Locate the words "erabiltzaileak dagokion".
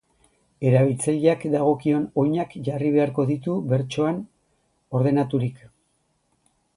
0.67-2.07